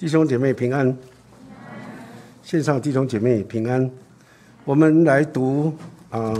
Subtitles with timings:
[0.00, 0.96] 弟兄姐妹平安，
[2.42, 3.90] 线上弟兄姐妹平安。
[4.64, 5.70] 我们来读
[6.08, 6.32] 啊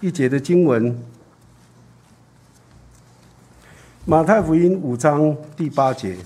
[0.00, 1.00] 一节的经文，
[4.04, 6.16] 马太福音五章第八节。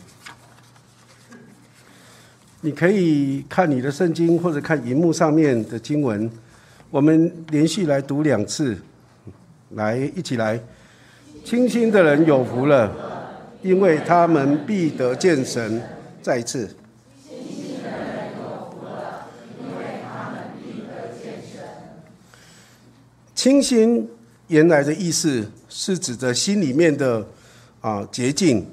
[2.63, 6.31] 你可以看你的圣经，或者看荧幕上面的经文。
[6.89, 8.75] 我们连续来读两次，
[9.73, 10.59] 来一起来。
[11.45, 12.91] 清心的人有福了，
[13.61, 15.83] 因为他们必得见神。
[16.23, 16.69] 再一次，
[23.35, 24.07] 清新
[24.49, 27.27] 原来的意思是指着心里面的
[27.81, 28.67] 啊洁净，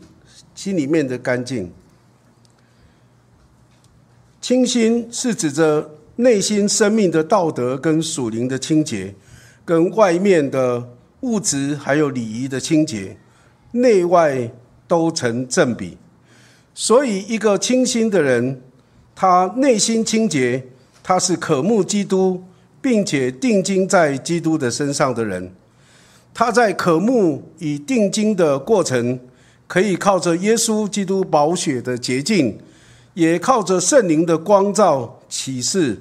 [0.56, 1.72] 心里面的干净。
[4.42, 9.16] 清新是指着内心生命的道德跟属灵的清洁，
[9.64, 10.90] 跟外面的
[11.22, 13.16] 物质还有礼仪的清洁，
[13.72, 14.52] 内外
[14.86, 15.98] 都成正比。
[16.80, 18.62] 所以，一个清新的人，
[19.16, 20.64] 他内心清洁，
[21.02, 22.44] 他是渴慕基督，
[22.80, 25.52] 并且定睛在基督的身上的人。
[26.36, 29.20] 他在渴慕与定睛的过程，
[29.66, 32.56] 可以靠着耶稣基督宝血的洁净，
[33.16, 35.98] 也靠着圣灵的光照启示，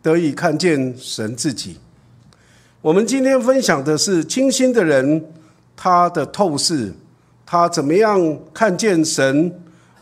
[0.00, 1.76] 得以看见神自己。
[2.80, 5.24] 我们今天分享的是清新的人，
[5.74, 6.94] 他的透视，
[7.44, 9.52] 他怎么样看见神。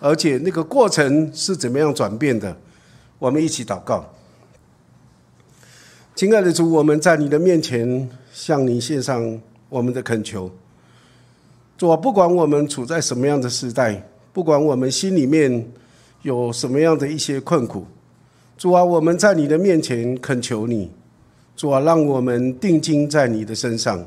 [0.00, 2.56] 而且那个过程是怎么样转变的？
[3.18, 4.14] 我们一起祷告，
[6.14, 10.48] 亲爱的主，我们在你的面前向你献上我们的恳求。
[11.76, 15.68] 主啊，不管我们处在什么样的时代，不管我们心里面
[16.22, 17.84] 有什么样的一些困苦，
[18.56, 20.92] 主啊，我们在你的面前恳求你，
[21.56, 24.06] 主啊，让我们定睛在你的身上。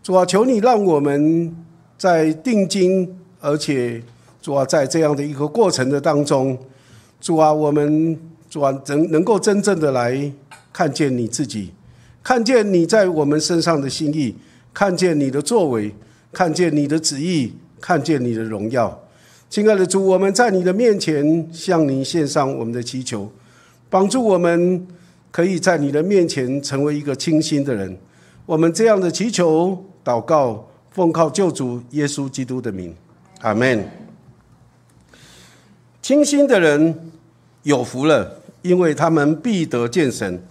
[0.00, 1.56] 主啊，求你让我们
[1.96, 4.00] 在定睛，而且。
[4.40, 6.56] 主啊，在这样的一个过程的当中，
[7.20, 10.32] 主啊，我们主啊，能能够真正的来
[10.72, 11.72] 看见你自己，
[12.22, 14.34] 看见你在我们身上的心意，
[14.72, 15.92] 看见你的作为，
[16.32, 18.98] 看见你的旨意，看见你的荣耀。
[19.50, 23.30] 亲爱的主，我们在你的面前向你献上我们的祈求，
[23.90, 24.86] 帮助我们
[25.30, 27.98] 可以在你的面前成为一个清新的人。
[28.46, 32.94] 我们这样的祈求祷告，奉靠救主耶稣基督的名，
[33.40, 34.07] 阿门。
[36.08, 37.12] 清心的人
[37.64, 40.42] 有福了，因为他们必得见神。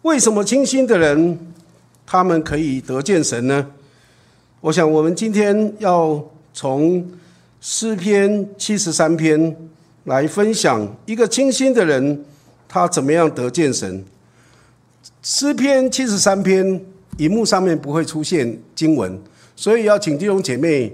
[0.00, 1.38] 为什么清心的人
[2.06, 3.66] 他们可以得见神呢？
[4.62, 6.18] 我想，我们今天要
[6.54, 7.06] 从
[7.60, 9.54] 诗篇七十三篇
[10.04, 12.24] 来分享一个清心的人
[12.66, 14.02] 他怎么样得见神。
[15.22, 16.82] 诗篇七十三篇
[17.18, 19.20] 荧幕上面不会出现经文，
[19.54, 20.90] 所以要请弟兄姐妹。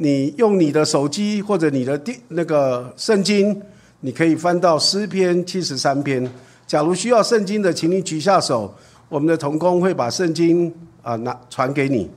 [0.00, 3.60] 你用你的手机或者你的电那个圣经，
[4.00, 6.28] 你可以翻到诗篇七十三篇。
[6.66, 8.72] 假如需要圣经的，请你举下手，
[9.08, 10.72] 我们的童工会把圣经
[11.02, 12.08] 啊拿传给你。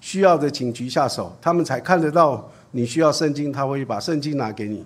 [0.00, 4.84] 需要的请举下手，他们才看得到你需要圣经，他会把圣经拿给你。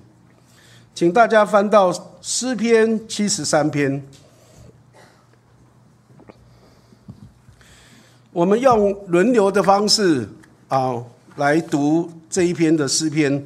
[0.95, 1.93] 请大家翻到
[2.23, 4.03] 诗篇七十三篇，
[8.33, 10.29] 我们用轮流的方式
[10.69, 11.05] 啊
[11.39, 12.11] 来读。
[12.29, 13.43] 这一篇的诗篇，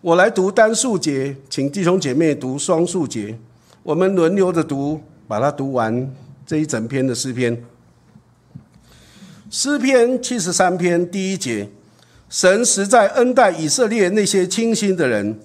[0.00, 3.38] 我来读单数节，请弟兄姐妹读双数节，
[3.82, 4.98] 我们轮流的读，
[5.28, 6.10] 把它读完
[6.46, 7.62] 这一整篇的诗篇。
[9.50, 11.68] 诗篇七十三篇第一节，
[12.30, 15.38] 神实在恩待以色列那些清心的人。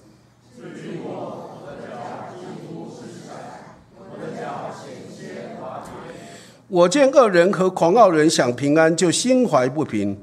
[6.69, 10.17] 我见恶人和狂傲人享平安，就心怀不平。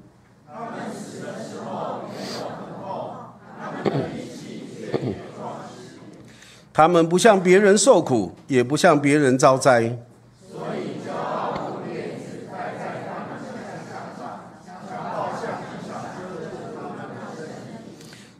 [6.78, 9.98] 他们不向别人受苦，也不向别人遭灾。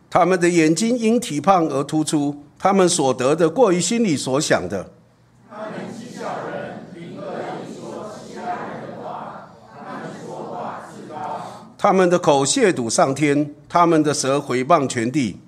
[0.08, 4.88] 他们，的眼睛因体胖而突出，他们所得的过于心里所想的。
[11.76, 15.40] 他们，的，口亵渎上天，他们的舌回谤全地。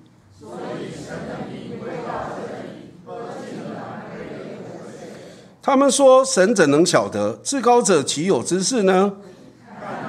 [5.71, 7.39] 他们说：“神怎能晓得？
[7.41, 9.13] 至高者岂有之事呢？”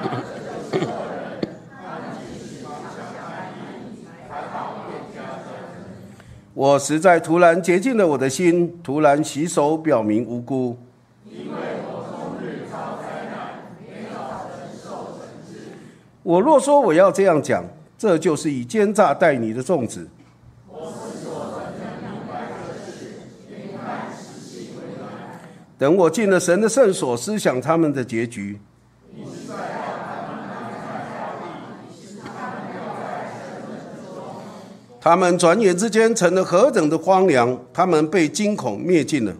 [6.53, 10.77] 我实在突然洁净了我的心，突然洗手表明无辜。
[16.23, 17.63] 我若说我要这样讲，
[17.97, 20.05] 这就是以奸诈待你的粽子。
[25.77, 28.59] 等我进了神的圣所，思想他们的结局。
[35.01, 37.59] 他们转眼之间成了何等的荒凉！
[37.73, 39.33] 他们被惊恐灭尽了。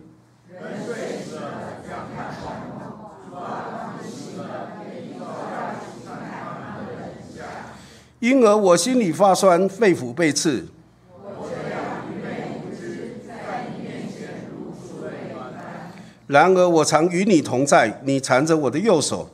[8.19, 10.65] 因而我心里发酸，肺腑被刺。
[16.33, 19.29] 然而我常与你同在，你缠着我的右手。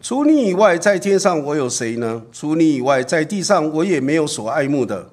[0.00, 2.22] 除你以外，在天上我有谁呢？
[2.32, 5.10] 除你以外，在地上我也没有所爱慕的。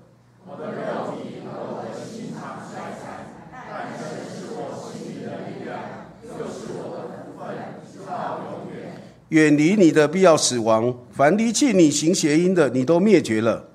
[9.28, 13.66] 远离你的必要死亡，凡离弃你行邪淫的，你都灭绝了。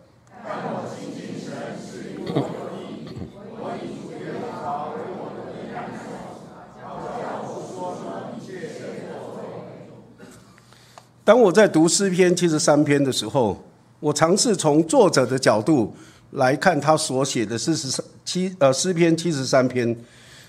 [11.24, 13.58] 当我在读诗篇七十三篇的时候，
[13.98, 15.96] 我尝试从作者的角度
[16.32, 19.96] 来看他所写的四十三七呃诗篇七十三篇，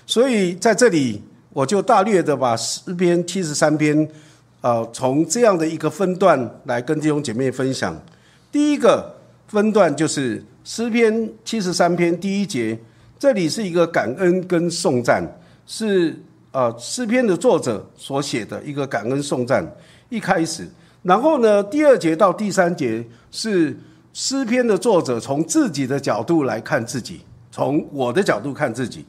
[0.04, 1.22] 所以在这里
[1.54, 4.06] 我就大略的把诗篇七十三篇，
[4.60, 7.98] 呃，从这样的一个分段来跟弟兄姐妹分享。
[8.52, 9.14] 第一个
[9.48, 12.78] 分段就是诗篇七十三篇第一节，
[13.18, 15.26] 这里是一个感恩跟颂赞，
[15.66, 16.14] 是
[16.52, 19.66] 呃诗篇的作者所写的一个感恩颂赞。
[20.08, 20.68] 一开始，
[21.02, 21.62] 然后呢？
[21.64, 23.76] 第二节到第三节是
[24.12, 27.20] 诗篇的作者从自己的角度来看自己，
[27.50, 29.04] 从我的角度看自己。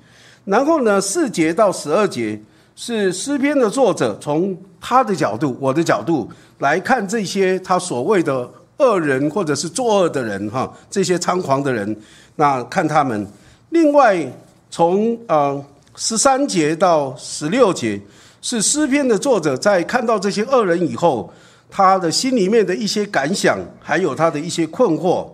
[0.45, 0.99] 然后呢？
[0.99, 2.41] 四节到十二节
[2.75, 6.27] 是诗篇的作者从他的角度、我的角度
[6.59, 11.95] 来看这些他所谓的恶人或者是作恶的人，哈，这些猖狂的人，
[12.35, 13.27] 那看他们。
[13.69, 14.25] 另外，
[14.71, 15.63] 从呃
[15.95, 18.01] 十三节到十六节。
[18.49, 21.29] 是诗篇的作者在看到这些恶人以后，
[21.69, 25.27] 他的心里面的一些感想，还有他的一些困惑。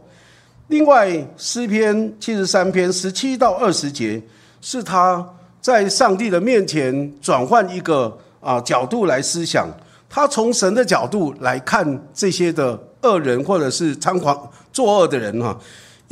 [0.69, 4.19] 另外，诗篇七十三篇十七到二十节，
[4.61, 5.23] 是他
[5.61, 9.67] 在上帝的面前转换一个啊角度来思想，
[10.09, 15.55] 他从神的角度来看这些的恶人或者是猖狂作恶的人哈。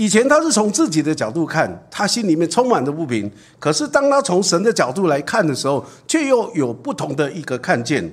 [0.02, 3.32] 以前他是从自己的角度看，他心里面充满着不平。
[3.60, 8.12] 可是当他从神的角度来看的时候，却又有不同的一个看见。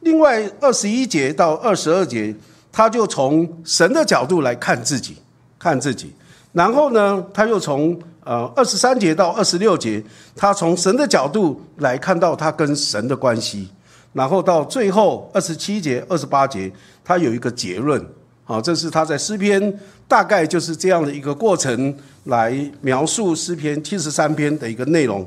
[0.00, 2.34] 另外，二十一节到二十二节，
[2.72, 5.16] 他就从神的角度来看自己，
[5.60, 6.12] 看自己。
[6.50, 10.02] 然后呢，他又从呃二十三节到二十六节，
[10.34, 13.68] 他从神的角度来看到他跟神的关系。
[14.12, 16.72] 然后到最后二十七节、二十八节，
[17.04, 18.04] 他有一个结论。
[18.42, 21.94] 好，这是他在诗篇大概就是这样的一个过程
[22.24, 25.24] 来描述诗篇七十三篇的一个内容。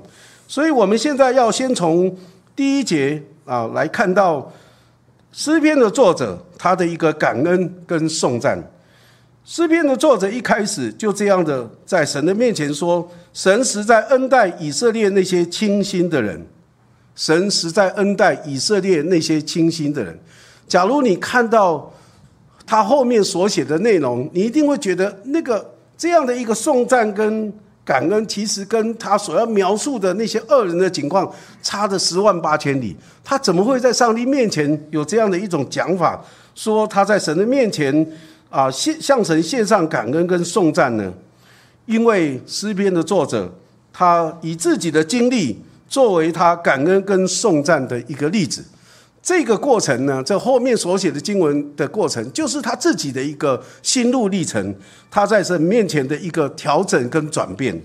[0.48, 2.14] 所以，我们现在要先从
[2.56, 4.52] 第一节啊来看到
[5.32, 8.60] 诗篇的作者他的一个感恩跟颂赞。
[9.46, 16.44] 诗篇的作者一开始就这样的在神的面前说：“神实在恩待以色列那些清心的人。
[17.16, 20.20] 神实在恩待以色列那些清心的人。”
[20.68, 21.94] 假如你看到。
[22.66, 27.52] 他后面所写的内容，你一定会觉得那个这样的一个颂赞跟
[27.84, 31.30] 感恩，其实跟他所要描述的那些恶人的情况
[31.62, 32.96] 差的十万八千里。
[33.24, 36.24] 他怎么会在上帝面前有这样的一种讲法，
[36.56, 38.08] 说他在神的面前
[38.50, 41.12] 啊献向神献上感恩跟颂赞呢？
[41.88, 43.52] 因为诗篇的作者，
[43.92, 45.60] 他以自己的经历
[45.90, 48.64] 作为他感恩跟颂赞的一个例子。
[49.22, 54.76] 这个过程呢，这后面所写的经文的过程，就是他自己的一个心路历程，
[55.12, 57.80] 他在神面前的一个调整跟转变。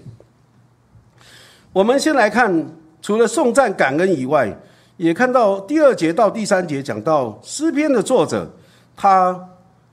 [1.75, 2.67] 我们先来看，
[3.03, 4.59] 除了颂赞感恩以外，
[4.97, 8.51] 也看到第二节到第三节讲到诗篇的作者，
[8.97, 9.39] 他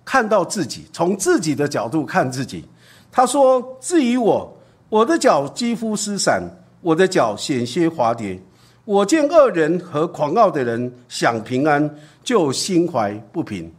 [0.06, 2.64] 看到自己，从自己的角度看自己。
[3.12, 4.58] 他说：“至于我，
[4.88, 6.42] 我的脚几乎失散，
[6.80, 8.42] 我的脚险些滑跌。”
[8.86, 11.90] 我见恶人和狂傲的人享平安，
[12.22, 13.72] 就心怀不平。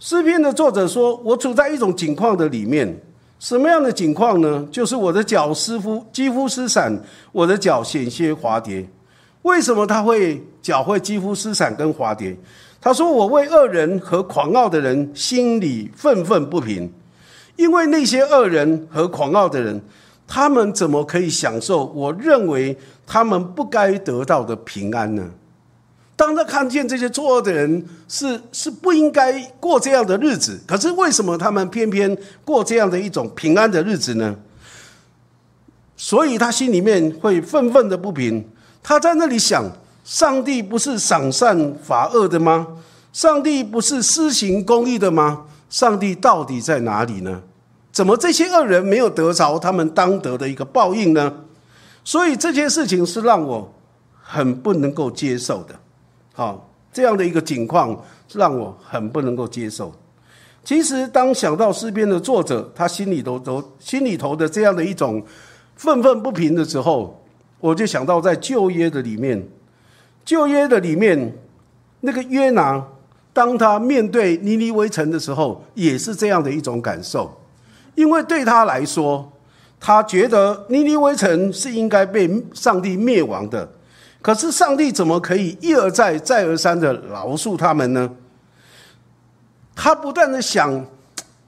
[0.00, 2.92] 诗篇的作者说：“我处在一种境况的里面，
[3.38, 4.66] 什么样的境况呢？
[4.72, 6.92] 就是我的脚湿肤，肌肤失散，
[7.30, 8.84] 我的脚险些滑跌。
[9.42, 12.36] 为什么他会脚会肌肤失散跟滑跌？
[12.80, 16.92] 他说：我为恶人和狂傲的人心里愤愤不平，
[17.54, 19.80] 因为那些恶人和狂傲的人。”
[20.32, 25.28] 他们怎么可以享受我认为他们不该得到的平安呢？
[26.14, 34.36] 当他看见这些作恶的人是是不应该过这样的日子，可是为什么他们偏偏过这样的一种平安的日子呢？
[35.96, 38.48] 所以他心里面会愤愤的不平。
[38.84, 39.64] 他在那里想：
[40.04, 42.68] 上帝不是赏善罚恶的吗？
[43.12, 45.46] 上帝不是施行公义的吗？
[45.68, 47.42] 上帝到底在哪里呢？
[47.92, 51.32] 怎么这些恶人没有得着他们当得的一个报应呢？
[52.04, 53.72] 所以这件事情是让我
[54.22, 55.74] 很不能够接受的。
[56.32, 57.90] 好，这样的一个情况
[58.28, 59.92] 是让我很不能够接受。
[60.62, 65.22] 其实，当想到诗篇的作者他心里头都心里头的这样的一种
[65.74, 67.22] 愤愤不平的时候，
[67.58, 69.48] 我就想到在旧约的里面，
[70.24, 71.34] 旧约的里面
[72.00, 72.86] 那个约拿，
[73.32, 77.39] 当他面对尼尼微城的时候，也是这样的一种感受。
[78.00, 79.30] 因为对他来说，
[79.78, 83.70] 他觉得尼尼微城是应该被上帝灭亡的，
[84.22, 88.10] 可是上帝怎么可以一而再、再而三的饶恕他们呢？
[89.76, 90.82] 他不断的想，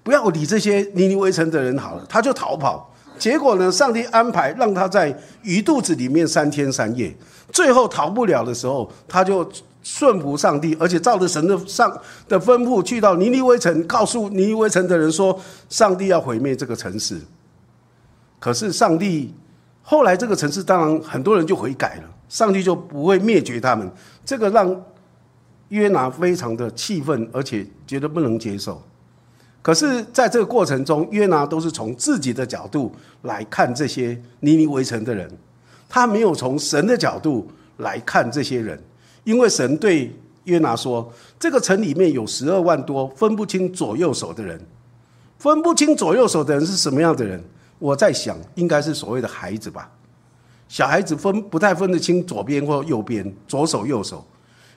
[0.02, 2.94] 不要理这些尼尼微城的人好了，他就逃跑。
[3.18, 7.16] 结果呢，上帝安排让他在鱼肚子里面三天三夜，
[7.50, 9.50] 最后逃不了的时候，他就。
[9.82, 11.90] 顺服上帝，而且照着神的上
[12.28, 17.20] 的吩咐，去到尼尼微城，告诉尼尼微城的人说：上帝要毁灭这个城市。
[18.38, 19.34] 可是上帝
[19.82, 23.90] 后来这个城市，当然很多人就悔改了，上帝就不会灭绝他们。
[24.24, 24.84] 这个让
[25.68, 28.82] 约拿非常的气愤，而且觉得不能接受。
[29.62, 35.30] 可是在这个过程中，约拿都是从自己的角度来看这些尼尼微城的人，
[35.88, 37.48] 他没有从神的角度
[37.78, 38.80] 来看这些人。
[39.24, 40.14] 因为神对
[40.44, 44.60] 约拿说：“这个城里面有十二万多分不清左右手的人，
[45.38, 47.40] 分不清左右手的人是什么样的人？
[47.78, 49.88] 我在想，应该是所谓的孩子吧。
[50.66, 54.24] 小孩子分不太分得清左边或右边，左手右手。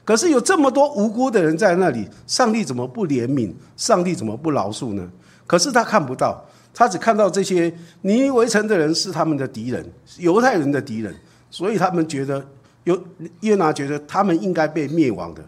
[0.04, 3.52] 可是有这么多无辜的人在那里，上帝怎么不怜悯？
[3.76, 5.10] 上帝怎么不饶恕呢？
[5.48, 9.84] 可是他看不到，他只看到这些尼尼围城的人是他们的敌人，
[10.20, 11.16] 犹太人的敌人，
[11.50, 12.46] 所以他们觉得。”
[12.86, 13.04] 有
[13.42, 15.44] 约拿觉得他们应该被灭亡的。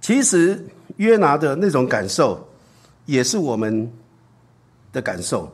[0.00, 0.64] 其实
[0.96, 2.48] 约拿的那种感受，
[3.04, 3.92] 也是我们
[4.92, 5.52] 的感受。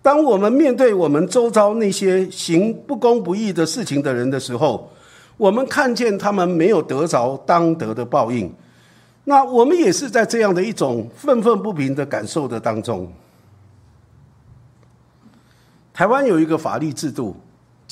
[0.00, 4.90] 当我们面对我们周遭那些行不公不义的事情的人的时候，
[5.36, 8.52] 我们看见他们没有得着当得的报应，
[9.24, 13.12] 那我们也是在这样的一种愤愤不平的感受的当中。
[15.92, 17.36] 台湾有一个法律制度。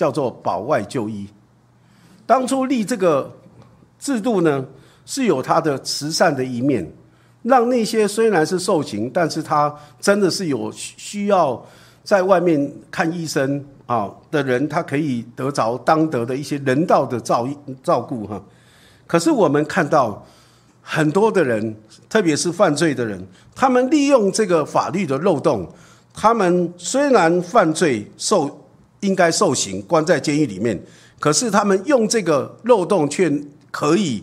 [0.00, 1.28] 叫做保外就医。
[2.25, 3.30] 当初立这个
[3.99, 4.64] 制度呢，
[5.04, 6.90] 是有它的慈善的一面，
[7.42, 11.62] 让那些虽然是受刑，但是他真的是有需要
[12.02, 17.47] 在外面看医生啊的人，他可以得着当得的一些人道的照
[17.83, 18.42] 照顾哈。
[19.07, 20.25] 可是我们看到
[20.80, 21.76] 很多的人，
[22.09, 23.23] 特别是犯罪的人，
[23.54, 25.71] 他们利用这个法律的漏洞，
[26.14, 28.57] 他们虽然犯罪受。
[29.00, 30.80] 应该受刑，关在监狱里面。
[31.19, 33.30] 可是他们用这个漏洞，却
[33.71, 34.23] 可以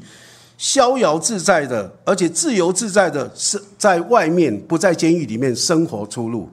[0.57, 6.49] 逍遥自在的，而且自由自在的，是在外面不在监狱里面生活出路。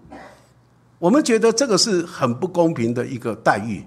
[0.99, 3.85] 我们觉得这个是很不公平的一个待遇。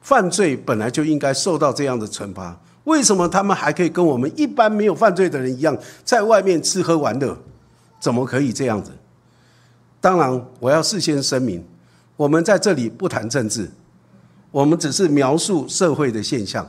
[0.00, 7.38] 犯罪本来就应该受到这样的惩罚，为什么他们还可以跟我们一般没有犯罪的人一样，在外面吃喝玩乐？
[8.00, 8.90] 怎么可以这样子？
[10.00, 11.64] 当然，我要事先声明。
[12.16, 13.70] 我们在这里不谈政治，
[14.50, 16.66] 我们只是描述社会的现象，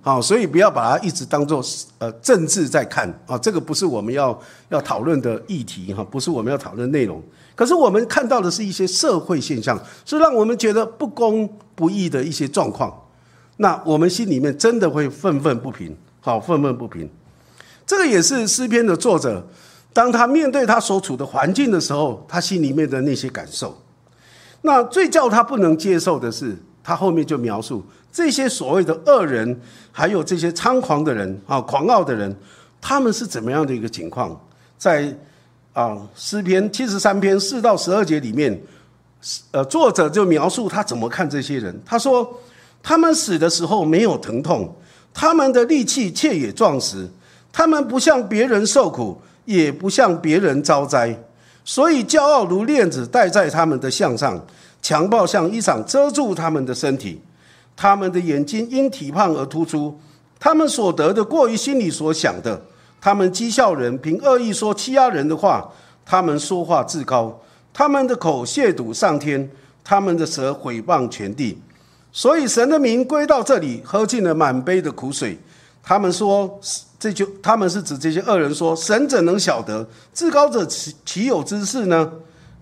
[0.00, 1.62] 好，所以不要把它一直当做
[1.98, 4.38] 呃政治在看啊，这个不是我们要
[4.68, 7.22] 要讨论的议题哈，不是我们要讨论内容。
[7.54, 12.92] 可是我们看到的是一些社会现象，是让我们觉得不公不义的一些状况，
[13.58, 17.08] 那我们心里面真的会愤愤不平，好，愤愤不平。
[17.84, 19.46] 这个也是诗篇的作者，
[19.92, 23.76] 当他面对他所处的环境的时候，他心里面的那些感受。
[24.62, 32.34] 那最叫他不能接受的是，他后面就描述这些所谓的恶人，还有这些猖狂的人啊，狂傲的人，
[32.80, 34.40] 他们是怎么样的一个情况？
[34.78, 35.12] 在
[35.72, 38.60] 啊诗篇七十三篇四到十二节里面，
[39.50, 41.74] 呃，作者就描述他怎么看这些人。
[41.84, 42.38] 他说，
[42.82, 44.74] 他们死的时候没有疼痛，
[45.14, 47.08] 他们的力气却也壮实，
[47.50, 51.18] 他们不像别人受苦，也不像别人遭灾。
[51.64, 54.44] 所以，骄傲如链子戴在他们的项上，
[54.80, 57.20] 强暴像衣裳遮住他们的身体。
[57.76, 59.98] 他们的眼睛因体胖而突出，
[60.38, 62.60] 他们所得的过于心里所想的。
[63.00, 65.70] 他们讥笑人，凭恶意说欺压人的话。
[66.04, 67.40] 他们说话自高，
[67.72, 69.48] 他们的口亵渎上天，
[69.84, 71.56] 他们的舌毁谤全地。
[72.10, 75.38] 所以神的名归到这里，喝尽了满杯的苦水。
[75.80, 76.60] 他们说，
[77.02, 82.12] 这就他们是指这些恶人说，神怎能晓得至高者岂岂有之事呢？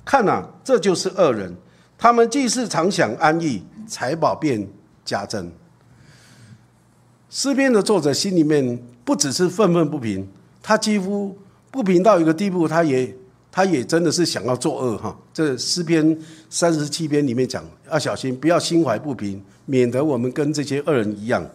[0.03, 1.55] 看呐，这就是恶人。
[1.99, 4.67] 他们既是常享安逸，财宝便
[5.05, 5.53] 加增。
[7.29, 10.27] 诗篇的作者心里面不只是愤愤不平，
[10.63, 11.37] 他几乎
[11.71, 13.15] 不平到一个地步，他也
[13.53, 15.15] 他也真的是想要作恶哈。
[15.35, 16.19] 这诗篇
[16.49, 21.47] 三十七篇里面讲，要小心，不要心怀不平，免得我们跟这些恶人一样。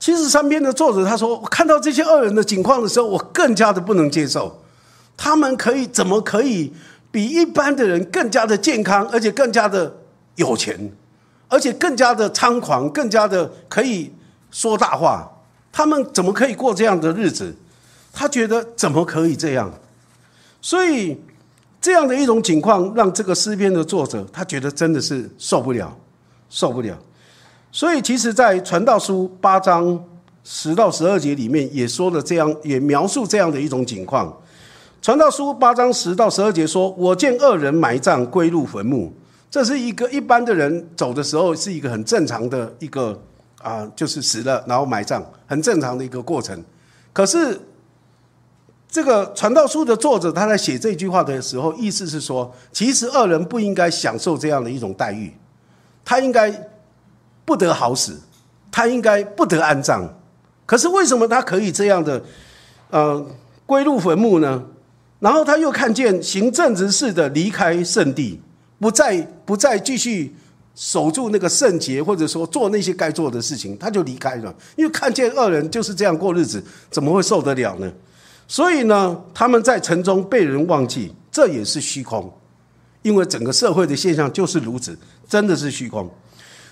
[0.00, 4.60] 七十三篇的作者他说，我看到这些恶人的境况的时候，我更加的不能接受，
[5.14, 6.72] 他们可以怎么可以？
[7.12, 9.92] 比一般的人更加的健康，而且更加的
[10.36, 10.92] 有钱，
[11.48, 14.12] 而且更加的猖狂，更加的可以
[14.52, 15.28] 说大话。
[15.72, 17.52] 他们怎么可以过这样的日子？
[18.12, 19.70] 他觉得怎么可以这样？
[20.62, 21.20] 所以
[21.80, 25.94] 这样的一种情况，让这个诗篇的作者他觉得真的是受不了，
[26.48, 26.96] 受不了。
[27.72, 30.04] 所以，其实，在传道书八章
[30.42, 34.36] 十到十二节里面，也说了这样，也描述这样的一种情况。
[35.00, 39.12] 传道书八章十到十二节说：“我见恶人埋葬归入坟墓，
[39.50, 43.18] 这是一个一般的人走的时候是一个很正常的一个
[43.62, 46.62] 啊，就是死了然后埋葬，很正常的一个过程。
[47.12, 47.58] 可是
[48.88, 55.32] 这个传道书的作者他在写这句话的时候，意思是说，其实恶人不应该享受这样的一种待遇，
[56.04, 56.50] 他应该
[57.50, 58.16] 不得好死，
[58.70, 60.08] 他应该不得安葬。
[60.66, 62.22] 可是为什么他可以这样的
[62.90, 63.26] 呃
[63.66, 64.62] 归入坟墓呢？”
[65.18, 68.40] 然后他又看见行正直事的离开圣地，
[68.78, 70.32] 不再不再继续
[70.76, 74.54] 守住那个圣洁，或者说做那些该做的事情，他就离开了。
[74.76, 77.92] 因为看见恶人就是这样过日子，怎么会受得了呢？
[78.46, 82.32] 所以呢，他们在城中被人忘记，这也是虚空，
[83.02, 84.96] 因为整个社会的现象就是如此，
[85.28, 86.08] 真的是虚空。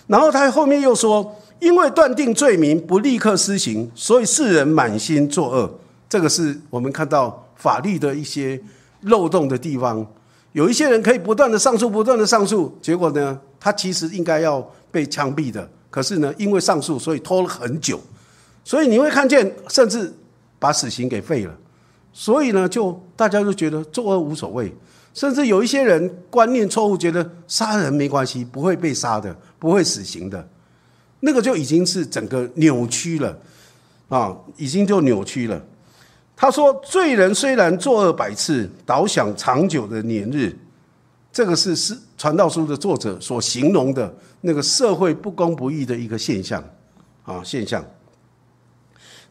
[0.08, 5.78] 然后他后面又说，因为断定罪名不立刻施行，所以世人满心作恶。
[6.08, 7.44] 这个是我们看到。
[7.58, 8.56] 法律的一些
[9.00, 10.06] 漏洞的地方，
[10.52, 18.00] 有一些人可以不断的上诉，不断的上诉，结果呢，他其实应该要被枪毙的，可是呢，因为上诉，所以拖了很久，
[18.62, 20.14] 所以你会看见，甚至
[20.60, 21.58] 把死刑给废了，
[22.12, 24.72] 所以呢，就大家都觉得作恶无所谓，
[25.18, 30.48] 甚至有一些人观念错误，觉得杀人没关系，不会被杀的，不会死刑的，
[31.18, 33.36] 那个就已经是整个扭曲了，
[34.08, 35.60] 啊，已经就扭曲了。
[36.36, 40.56] 他说：“罪人虽然作恶百次，倒想长久的年日。”
[41.32, 46.62] 这个是是传道书的作者所形容的那个社会不公不义的一个现象
[47.24, 47.84] 啊现象。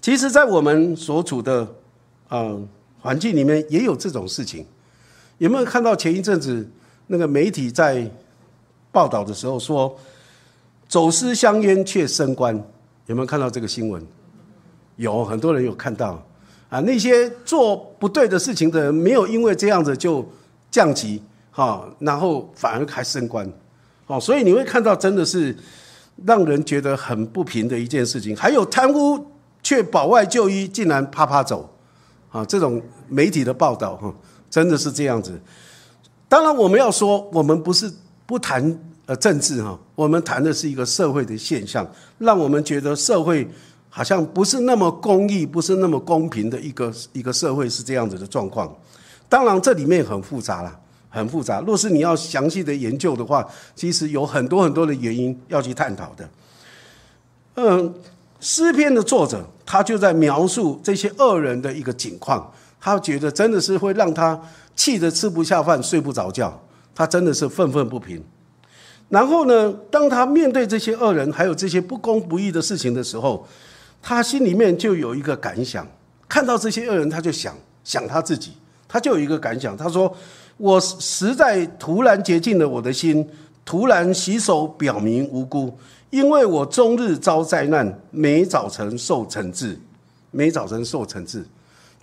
[0.02, 1.66] 其实，在我们所处的
[2.30, 2.68] 嗯
[3.00, 4.66] 环境里面，也有这种事情。
[5.38, 6.68] 有没有看到前一阵子
[7.08, 8.10] 那个媒体在
[8.92, 9.96] 报道的时候说，
[10.88, 12.56] 走私香烟却升官？
[13.06, 14.06] 有没有看到这个新闻？
[14.96, 16.24] 有很多人有看到。
[16.70, 20.28] 啊，那些做不对的事情的人，没有因为这样子就
[20.70, 23.50] 降级，哈，然后反而还升官，
[24.06, 25.56] 哦，所以你会看到真的是
[26.26, 28.36] 让人觉得很不平的一件事情。
[28.36, 29.26] 还有贪污
[29.64, 31.74] 却保外就医，竟然啪啪走，
[32.32, 34.14] 啊，这种媒体的报道，哈，
[34.50, 35.40] 真的是这样子。
[36.28, 37.92] 当然，我们要说，我们不是
[38.26, 43.48] 不谈呃政治，哈，我们谈的是一个社会的现象，让我们觉得社会。
[43.90, 48.72] 好像不是那么公义，不是那么公平的一个一个社会是这样子的状况。
[49.28, 50.80] 当然，这里面很复杂啦，
[51.10, 51.62] 很复杂。
[51.62, 56.30] 若是你要详细的研究的话，其实有很多很多的原因要去探讨的。
[57.56, 57.92] 嗯，
[58.40, 64.40] 诗篇的作者他就在描述这些恶人的一个景况，他觉得真的是会让他
[64.76, 66.62] 气得吃不下饭、睡不着觉，
[66.94, 68.24] 他真的是愤愤不平。
[69.10, 73.48] 然后呢，当他面对这些恶人还有这些不公不义的事情的时候，
[74.02, 75.88] 他心里面就有一个感想，
[76.28, 78.52] 看到这些恶人，他就想想他自己，
[78.88, 80.14] 他就有一个感想，他说
[80.58, 83.28] ：“我实在突然洁净了我的心，
[83.64, 85.78] 突然洗手表明无辜，
[86.10, 89.80] 因为我终日遭灾难，每早晨受惩治，
[90.32, 91.46] 每早晨受惩治。”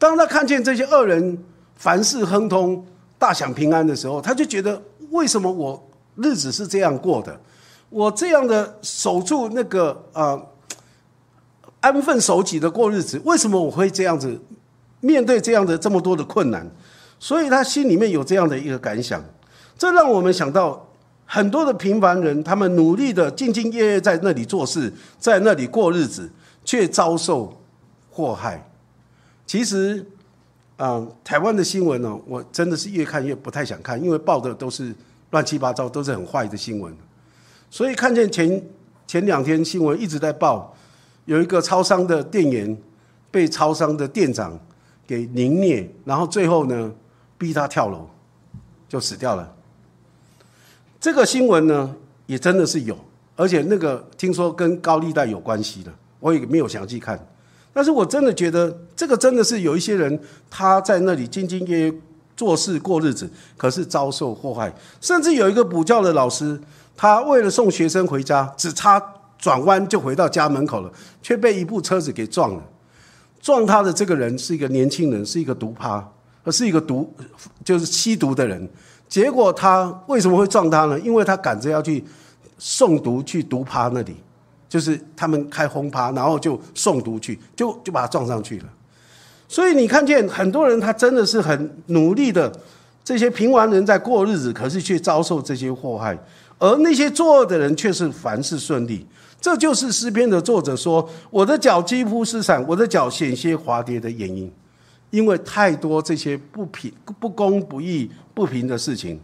[0.05, 1.43] 当他看见这些恶人
[1.77, 2.85] 凡事亨通、
[3.19, 5.83] 大享平安的时候，他就觉得：为什么我
[6.17, 7.41] 日子是这样过的？
[7.89, 10.39] 我这样的守住那个啊？
[11.81, 14.39] 安分守己的过日子，为什么我会这样子
[15.01, 16.71] 面对这样的这么多的困难？
[17.19, 19.25] 所以他心里面有这样的一个感想，
[19.79, 20.87] 这让我们想到
[21.25, 26.31] 很多的平凡人，他们努力的兢兢业业在那里做事，在那里过日子，
[26.63, 27.59] 却遭受
[28.11, 28.71] 祸害。
[29.47, 30.05] 其实，
[30.77, 34.95] 啊，台湾的新闻呢，我真的是越看越不太想看，因为报的都是
[35.31, 36.95] 乱七八糟，都是很坏的新闻。
[37.71, 38.63] 所以看见前
[39.07, 40.75] 前两天新闻一直在报，
[41.27, 42.77] 有一个超商的店员
[43.31, 44.59] 被超商的店长
[45.07, 46.93] 给凌虐，然后最后呢
[47.37, 48.09] 逼他跳楼，
[48.89, 49.55] 就死掉了。
[50.99, 51.95] 这个新闻呢
[52.27, 52.97] 也真的是有，
[53.37, 57.19] 而且那个听说跟高利贷有关系的，我也没有详细看。
[57.75, 61.95] 但是我真的觉得这个真的是有一些人他在那里兢兢业业
[62.37, 64.73] 做事过日子，可是遭受祸害。
[65.01, 66.59] 甚至有一个补教的老师，
[66.97, 69.03] 他为了送学生回家，只差
[69.39, 72.63] 转弯就回到家门口了，却被一部车子给撞了。
[73.43, 76.09] 撞他的这个人是一个年轻人，是一个毒趴，
[76.45, 77.13] 而是一个毒
[77.65, 78.69] 就是吸毒的人。
[79.09, 80.99] 结果他为什么会撞他呢？
[81.01, 82.03] 因为他赶着要去
[82.59, 84.17] 送毒去毒趴那里。
[84.75, 88.65] 就是他们开轰趴，然后就送毒去，就就把他撞上去了。
[89.47, 92.53] 所以你看见很多人，他真的是很努力的，
[93.05, 96.13] 这些平凡人在过日子，可是却遭受这些祸害；
[96.59, 99.07] 而那些作恶的人却是凡事顺利。
[99.41, 104.51] 这就是诗篇的作者说：“我的脚几乎失散，我的脚险些滑跌的原因，
[105.11, 109.21] 因为太多这些不平、不公、不义、不平的事情。”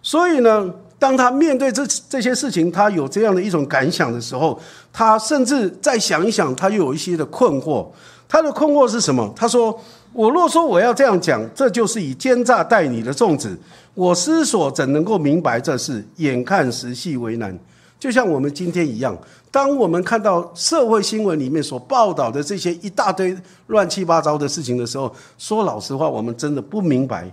[0.00, 0.72] 所以呢。
[1.00, 4.60] 当他面对这这些事情，他有这样的一种感想的时候，
[4.92, 7.86] 他甚至再想一想，他又有一些的困惑。
[8.28, 9.32] 他的困惑是什么？
[9.34, 9.76] 他说
[10.12, 13.58] ：“我若说我要这样讲，这就是以奸诈待你的粽子。
[13.94, 16.04] 我思索怎能够明白这事？
[16.18, 17.58] 眼看时系为难，
[17.98, 19.18] 就像我们今天一样。
[19.50, 23.36] 当我们看到社会新闻里面所报道的这些一大堆
[23.66, 27.28] 乱七八糟的事情的时候，说老实话，我们真的不明白。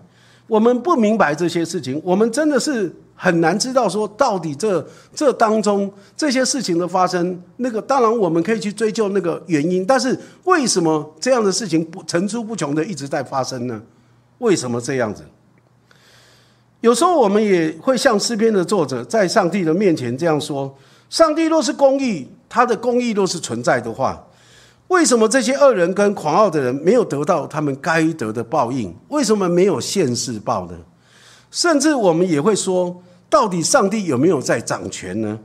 [0.48, 13.82] 我们不明白这些事情，我们真的是。”很难知道说到底这这当中这些事情的发生，那个当然我们可以去追究那个原因，但是为什么这样的事情不层出不穷的一直在发生呢？
[14.38, 15.24] 为什么这样子？
[16.82, 20.78] 有时候我们也会像诗篇的作者在上帝的面前这样说：
[21.10, 24.24] 上帝若是公义，他的公义若是存在的话，
[24.90, 28.96] 为什么这些恶人跟狂傲的人没有得到他们该得的报应？
[29.08, 30.78] 为什么没有现世报呢？
[31.50, 33.02] 甚至我们也会说。
[33.30, 35.40] 到底上帝有没有在掌权呢？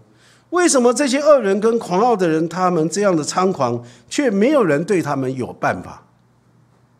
[0.51, 6.03] 为什么这些恶人跟狂傲的人，他们这样的猖狂，却没有人对他们有办法？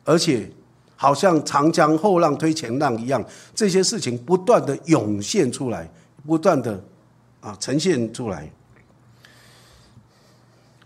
[0.05, 0.51] 而且，
[0.97, 3.23] 好像长江后浪推前浪一样，
[3.55, 5.89] 这些事情不断的涌现出来，
[6.27, 6.83] 不断的
[7.41, 8.51] 啊呈现出来。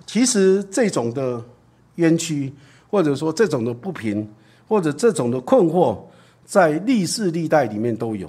[0.04, 1.42] 其实，这种的
[1.94, 2.52] 冤屈，
[2.90, 4.28] 或者说这种的不平，
[4.66, 5.98] 或者这种的困惑，
[6.44, 8.28] 在历世历代里面都有。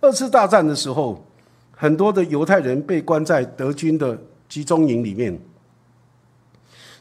[0.00, 1.24] 二次大战的时候，
[1.72, 5.38] 很多的犹太人被关在德军的集中营里面。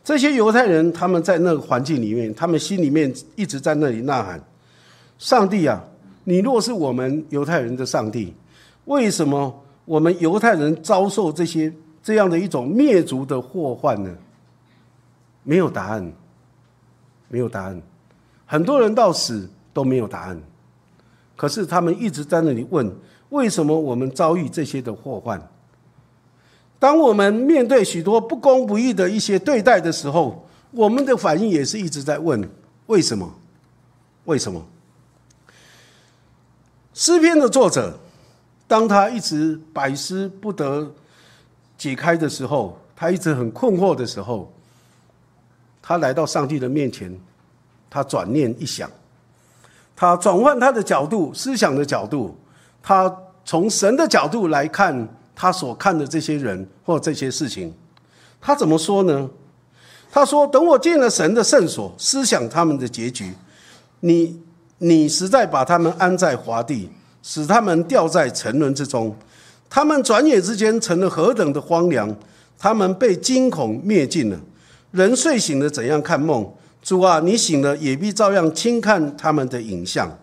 [0.03, 4.41] 这些犹太人他们在那个环境里面，他们心里面一直在那里呐喊
[5.19, 5.83] ：“上帝啊，
[6.23, 8.33] 你若是我们犹太人的上帝，
[8.85, 14.09] 为什么我们犹太人遭受这些这样的一种灭族的祸患呢？”
[15.43, 16.11] 没有答案，
[17.29, 17.81] 没有答案。
[18.45, 20.41] 很多人到死都没有答案。
[21.37, 22.93] 可是他们一直在那里问：
[23.29, 25.41] 为什么我们遭遇这些的祸患？
[26.79, 32.49] 当我们面对许多不公不义的一些对待的时候，我们的反应也是一直在问：
[32.87, 33.33] 为什么？
[34.25, 34.65] 为什么？
[36.93, 37.97] 诗篇的作者，
[38.67, 40.91] 当他一直百思不得
[41.77, 44.51] 解开的时候，他一直很困惑的时候，
[45.81, 47.15] 他来到上帝的面前，
[47.89, 48.89] 他转念一想。
[49.99, 52.37] 他转换他的角度，思想的角度，
[52.83, 53.11] 他
[53.43, 57.73] 从神的角度来看他所看的这些人或这些事情，
[58.39, 59.27] 他怎么说呢？
[60.11, 63.33] 他说：“等我进了神的圣所，思想他们的结局，
[64.01, 64.39] 你
[64.77, 66.89] 你实在把他们安在华地，
[67.23, 69.15] 使他们掉在沉沦之中，
[69.67, 72.15] 他们转眼之间成了何等的荒凉，
[72.59, 74.39] 他们被惊恐灭尽了。
[74.91, 76.47] 人睡醒了，怎样看梦？”
[76.81, 80.17] 主啊，你醒了也必照样轻看他们的影像。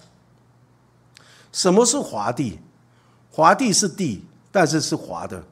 [1.52, 2.58] 什么是滑地？
[3.30, 5.42] 滑地是地，但是是滑的。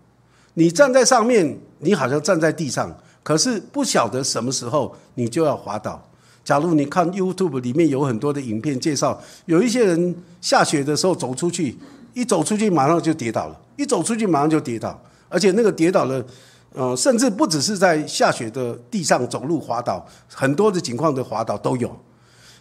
[0.54, 6.02] 你站在上面，你好像站在地上，可是不晓得什么时候你就要滑倒。
[6.42, 11.78] 假如你看 YouTube 里面有很多的影片介绍，有一些人下雪的时候走出去，
[12.14, 16.24] 一走出去马上就跌倒了，一走出去马上就跌倒，而且那个跌倒了。
[16.74, 21.94] 呃，甚至不只是在下雪的地上走路滑倒，很多的情况的滑倒都有。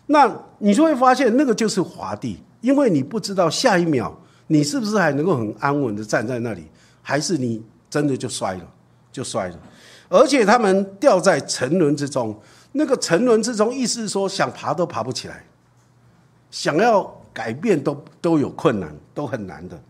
[0.07, 4.13] 那你就会发现，那个就是滑地，因为你不知道下一秒
[4.47, 6.67] 你是不是还能够很安稳的站在那里，
[7.01, 8.67] 还是你真的就摔了，
[9.11, 9.57] 就摔了。
[10.09, 12.37] 而且他们掉在沉沦之中，
[12.73, 15.45] 那个沉沦之中，意思是说想爬都爬不起来，
[16.49, 19.81] 想要改变都都有困难，都很难的。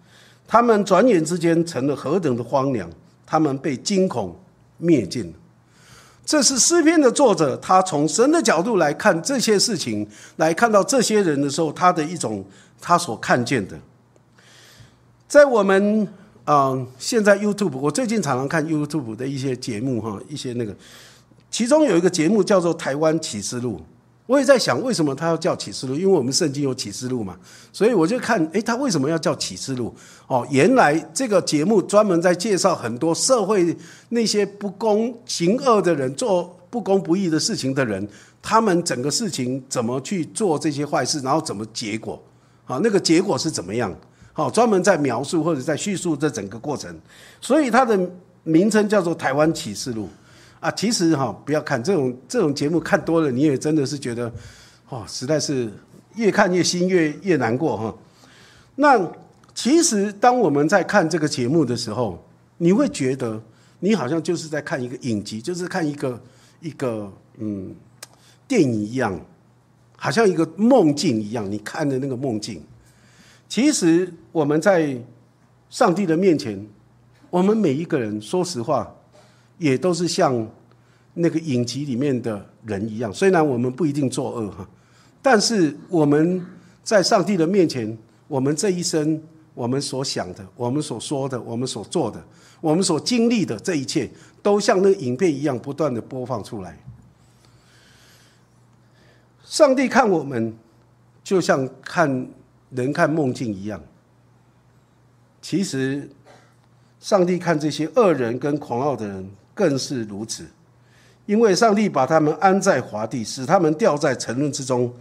[0.47, 2.87] 他们转眼之间成了何等的荒凉，
[3.31, 4.37] 他们被惊恐
[4.77, 5.33] 灭尽。
[6.25, 12.43] 这是诗篇的作者，他从神的角度来看这些事情，来看到这些人的时候，他的一种
[12.81, 13.79] 他所看见的。
[15.29, 16.05] 在我们
[16.43, 20.75] 啊，现在 YouTube，我最近常常看 YouTube 的一些节目哈，一些那个，
[21.49, 23.77] 其中有一个节目叫做《台湾启示录》。
[24.31, 25.93] 我也在想，为什么他要叫启示录？
[25.93, 27.37] 因为我们圣经有启示录嘛，
[27.73, 29.93] 所以我就看，诶，他为什么要叫启示录？
[30.25, 33.75] 哦，原来这个节目专门在介绍很多社会
[34.07, 38.07] 那些不公、行恶的人，做不公不义的事情的人，
[38.41, 42.17] 他们整个事情怎么去做这些坏事，然后怎么结果？
[42.63, 43.93] 好，那个结果是怎么样？
[44.31, 46.97] 好，专门在描述或者在叙述这整个过程，
[47.41, 47.99] 所以它的
[48.43, 50.05] 名称叫做《台湾启示录》。
[50.61, 54.31] 啊，其实哈，不要看这种这种节目看多了，你也真的是觉得，
[54.89, 55.73] 哦，实在是
[56.15, 57.95] 越看越心越越难过哈。
[58.75, 59.11] 那
[59.55, 62.23] 其实当我们在看这个节目的时候，
[62.59, 63.41] 你会觉得
[63.79, 66.21] 你好像就是在看一个影集，就是看一个
[66.59, 67.75] 一个嗯
[68.47, 69.19] 电影一样，
[69.97, 72.63] 好像一个梦境一样，你看的那个梦境。
[73.49, 74.95] 其实我们在
[75.71, 76.63] 上帝的面前，
[77.31, 78.95] 我们每一个人，说实话。
[79.61, 80.49] 也都是像
[81.13, 84.67] 那个影集里面的人一样，虽然我们不一定作恶哈，
[85.21, 86.43] 但是我们
[86.81, 87.95] 在上帝的面前，
[88.27, 89.21] 我们这一生
[89.53, 92.19] 我们所想的、我们所说的、我们所做的、
[92.59, 94.09] 我们所经历的这一切，
[94.41, 96.83] 都像那个影片一样不断的播放出来。
[99.43, 100.57] 上帝看我们，
[101.23, 102.27] 就像看
[102.71, 103.79] 人看梦境一样。
[105.39, 106.09] 其实，
[106.99, 109.29] 上帝看这些恶人跟狂傲的人。
[109.53, 110.45] 更是如此，
[111.25, 114.93] 因为上帝把他们安在华地，使他们掉在沉沦之中，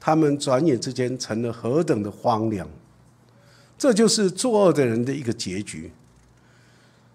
[0.00, 2.68] 他们转眼之间成了何等的荒凉。
[3.76, 5.92] 这就是作恶的人的一个结局。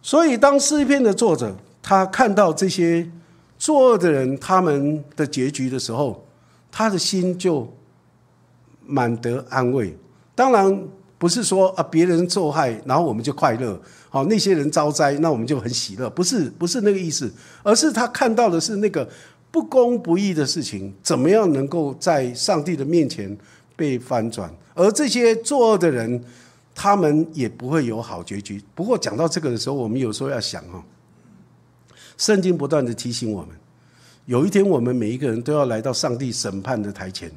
[0.01, 3.09] 所以，当诗篇的作者他看到这些
[3.57, 6.25] 作恶的人他们的结局的时候，
[6.71, 7.71] 他的心就
[8.85, 9.97] 满得安慰。
[10.35, 10.87] 当然。
[11.23, 13.73] 不是说啊，别人受害，然后我们就快乐；
[14.09, 16.09] 好，那些人遭灾，那我们就很喜乐。
[16.09, 17.31] 不是，不是那个意思，
[17.63, 19.09] 而是他看到的是那个
[19.49, 23.37] 不公不义的事情，怎么样能够在上帝的面前
[23.73, 24.53] 被翻转？
[24.73, 26.21] 而这些作恶的人，
[26.75, 28.61] 他们也不会有好结局。
[28.75, 30.83] 不过讲到这个的时候，我们有时候要想哈，
[32.17, 33.51] 圣经不断的提醒我们，
[34.25, 37.31] 有一天我们每一个人都要来到上帝审判的台前。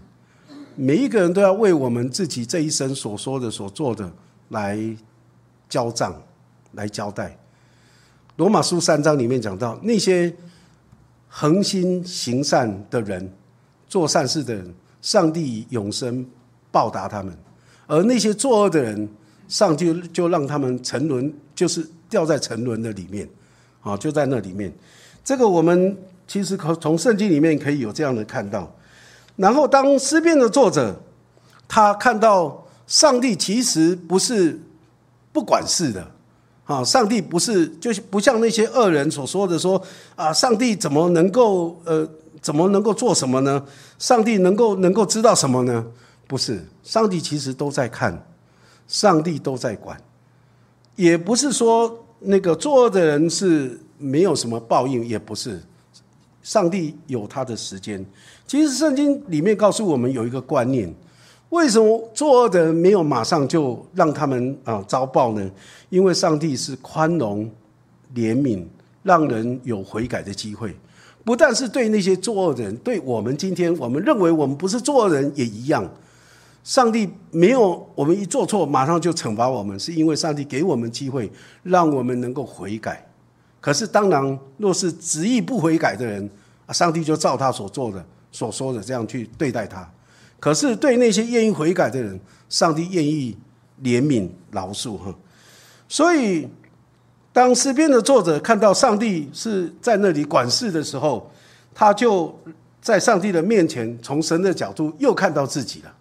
[0.77, 4.11] 每一个人都要为我们自己这一生所说的、所做的
[4.51, 4.79] 来
[5.69, 6.15] 交账、
[6.73, 7.37] 来交代。
[8.37, 10.33] 罗马书三章里面讲到，那些
[11.29, 13.33] 恒心行善的人、
[13.89, 16.25] 做善事的人，上帝永生
[16.71, 17.33] 报答他们；
[17.87, 19.09] 而那些作恶的人，
[19.49, 23.27] 上帝就让他们沉沦，就是掉在沉沦的里面。
[23.81, 24.71] 啊，就在那里面。
[25.25, 28.71] 这个我们其实可从圣经里面可以有这样的看到。
[29.37, 30.99] 然后，当诗篇的作者
[31.69, 34.59] 他看到上帝其实不是
[35.33, 36.11] 不管事的，
[36.65, 39.81] 啊，上帝不是就是不像那些恶人所说的说
[40.15, 42.09] 啊，上帝怎么能够呃
[42.41, 43.63] 怎么能够做什么呢？
[43.99, 45.85] 上帝能够能够知道什么呢？
[46.27, 48.27] 不是，上帝其实都在看，
[48.89, 50.01] 上帝都在管，
[50.95, 55.63] 也不是说那个作恶的人是没有什么报应，也不是。
[56.47, 58.07] 上帝有他的时间。
[58.47, 60.89] 其实圣经里面告诉我们有一个观念：
[61.49, 65.51] 为什么作恶的人没有马上就让他们啊遭报呢？
[65.89, 67.51] 因为上帝是宽容、
[68.15, 68.65] 怜悯，
[69.03, 70.73] 让人有悔改的机会。
[71.25, 75.85] 不但是对那些作恶的人，对我们今天我们认为我们不是作恶人也一样。
[76.63, 81.29] 上帝没有我们一做错马上就惩罚我们，是因为上帝给我们机会，
[81.65, 83.05] 让我们能够悔改。
[83.67, 86.31] 可是，当然，若是执意不悔改的人，
[86.67, 89.85] 啊，上帝就照他所做的、所说的这样去对待他。
[90.39, 93.37] 可是，对那些愿意悔改的人，上帝愿意
[93.83, 95.13] 怜悯饶恕哈。
[95.89, 96.49] 所以，
[97.33, 101.29] 当诗篇的作者看到上帝是在那里管事的时候，
[101.75, 102.33] 他就
[102.81, 105.93] 在上帝的面前，从神的角度又看到自己了。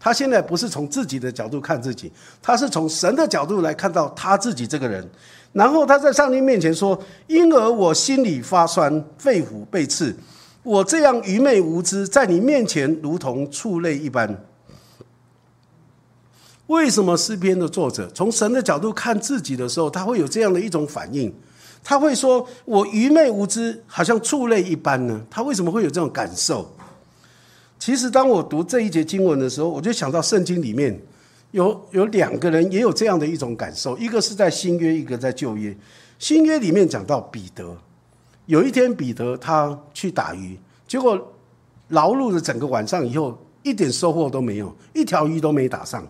[0.00, 5.06] 他现在不是从自己的角度看自己，他是从神的角度来看到他自己这个人。
[5.52, 10.16] 然后他在上帝面前说：“因而我心里发酸，肺腑被刺。
[10.62, 14.44] 我这样愚昧无知，在你面前如同畜类一般。”
[16.68, 21.34] 为什么诗篇的作者从神的角度看自己的时候，他会有这样的一种反应？
[21.84, 26.74] 他会说：“我愚昧无知，好像畜类一般呢？”他为什么会有这种感受？
[27.78, 30.98] 其实，当我读这一节经文的时候，我就想到圣经里面
[31.52, 35.74] 有有两个人也有这样的一种感受，一个是在新约，一个在旧约。
[36.18, 37.76] 新约里面讲到彼得，
[38.46, 41.32] 有一天彼得他去打鱼，结果
[41.88, 46.06] 劳碌了整个晚上以后，一点收获都没有，一条鱼都没打上。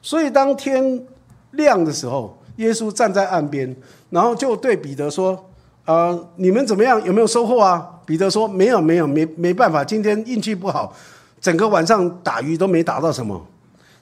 [0.00, 1.04] 所以当天
[1.52, 3.74] 亮的时候，耶稣站在岸边，
[4.10, 5.50] 然后就对彼得说
[5.86, 7.02] ：“呃，你们怎么样？
[7.04, 10.94] 有没有收获啊？”彼得说：“没有，没有，没没办法，今天运气不好，
[11.40, 13.44] 整个晚上打鱼都没打到什么。”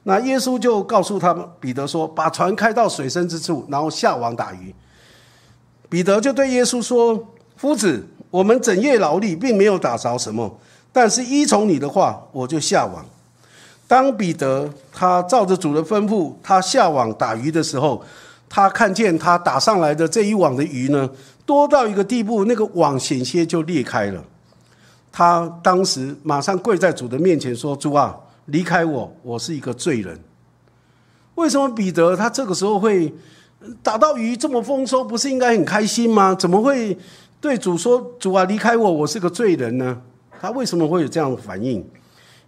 [0.08, 4.72] 那耶稣就告诉他们，彼得说：“把船开到水深之处，然后下网打鱼。”
[5.90, 7.26] 彼得就对耶稣说
[7.58, 10.58] ：“夫子，我们整夜劳力，并没有打着什么，
[10.92, 13.04] 但是依从你的话，我就下网。”
[13.88, 18.00] 当彼得他照着主的吩咐，他下网打鱼的时候，
[18.48, 21.10] 他看见他打上来的这一网的鱼呢，
[21.44, 24.22] 多到一个地步，那个网险些就裂开了。
[25.10, 30.18] 他当时马上跪在主的面前说：“主啊，离开我，我是一个罪人。”
[31.36, 33.12] 为什么彼得他这个时候会？
[33.82, 36.32] 打到鱼这么丰收，不是应该很开心吗？
[36.34, 36.96] 怎么会
[37.40, 40.00] 对主说：“主啊，离开我，我是个罪人呢？”
[40.38, 41.84] 他为什么会有这样的反应？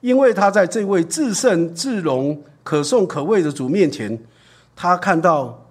[0.00, 4.16] 因为他在这位至圣至荣、可颂可畏的主面前，
[4.76, 5.66] 他看到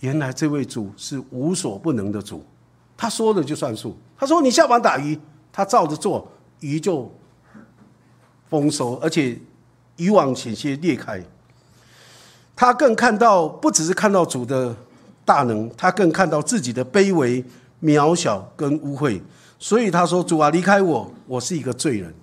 [0.00, 2.42] 原来这位主是无所不能的主，
[2.96, 3.94] 他说的就算数。
[4.16, 5.18] 他说：“你下网打鱼，
[5.52, 6.26] 他照着做，
[6.60, 7.12] 鱼就
[8.60, 9.38] 丰收，而且
[9.96, 11.22] 渔网险些裂开。”
[12.56, 14.74] 他更看到，不只是看到主的
[15.24, 17.44] 大能，他更看到自己的卑微、
[17.82, 19.20] 渺小跟污秽。
[19.58, 22.14] 所以他说：“主啊，离开我，我是一个罪人。”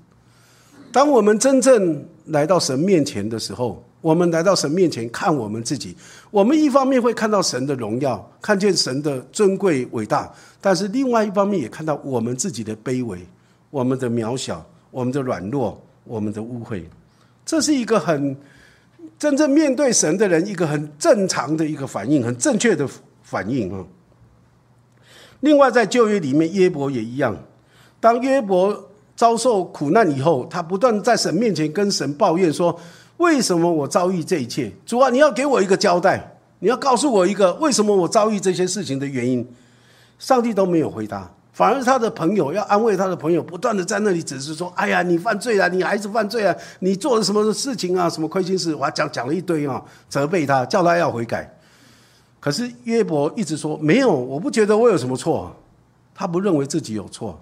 [0.94, 5.96] 当我们真正来到神面前的时候，我们来到神面前看我们自己，
[6.30, 13.20] 我们一方面会看到神的荣耀，看见神的尊贵伟大，但是另外一方面也看到我们自己的卑微、
[13.70, 16.84] 我们的渺小、我们的软弱、我们的污秽。
[17.46, 18.36] 这是一个很。
[19.18, 22.88] 真正面对神的人，一个很正常的一个反应，很正确的
[23.22, 23.86] 反应啊。
[25.42, 27.36] 另外，在旧约里面，约伯也一样。
[28.00, 32.80] 当约伯遭受苦难以后，他不断在神面前跟神抱怨说
[33.18, 34.72] ：“为什么我遭遇这一切？
[34.88, 39.48] 主啊，你要给我一个交代，你要告诉我一个为什么我遭遇这些事情的原因。”
[40.18, 41.32] 上帝都没有回答。
[41.54, 48.10] 反而他的朋友要安慰他的朋友，不断的在那里只是说：“哎呀，你犯罪了，你孩子犯罪了，你做了什么事情啊？
[48.10, 51.54] 什么亏心事？”我讲讲了一堆啊，责备他，叫他要悔改。
[52.40, 55.54] 可是约伯一直说：“没有，我不觉得我有什么错。”
[56.16, 57.38] 他不认为自己有错，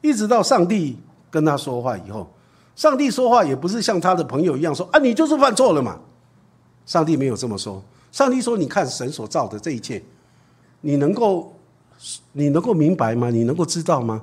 [0.00, 0.98] 一直到上帝
[1.30, 2.26] 跟他说话以后，
[2.74, 5.98] 上帝说话也不是像他的朋友一样说：“啊，你就是犯错了嘛。”
[6.86, 7.82] 上帝没有这么说。
[8.10, 10.02] 上帝说：“你看神所造的这一切，
[10.80, 11.54] 你能够。”
[12.32, 13.30] 你能够明白吗？
[13.30, 14.22] 你能够知道吗？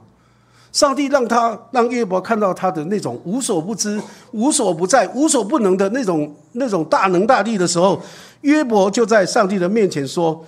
[0.73, 3.99] 上帝让他让约伯看到他的那种无所不知、
[4.31, 7.99] 无所不在、无所不能的那种那种大能大力的时候，
[8.41, 10.45] 约伯就在上帝的面前说：“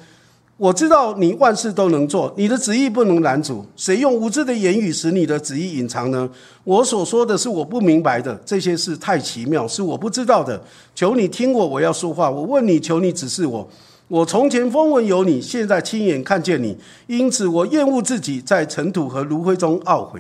[0.58, 3.66] 我知道你万事都能做，你的旨意不能拦阻。
[3.76, 6.30] 谁用无知的言语使你的旨意隐藏呢？
[6.64, 10.62] 我所说的是我不明白的，这些事太奇妙，是我不知道的。
[10.94, 12.30] 求你听我，我要说话。
[12.30, 13.68] 我问你，求你指示我。”
[14.10, 20.20] 我从前风闻有你，现在亲眼看见你，因此我厌恶自己在尘土和炉灰中懊悔。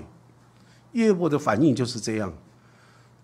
[0.92, 2.32] 约伯的反应就是这样。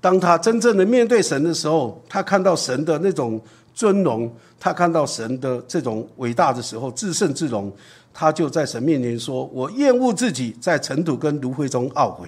[0.02, 3.40] 当他真正的面对神的时候，他看到神的那种
[3.76, 7.72] 尊荣，他看到神的这种伟大的时候，至圣至荣，
[8.12, 12.28] 他就在神面前说：“我厌恶自己在尘土跟炉灰中懊悔。”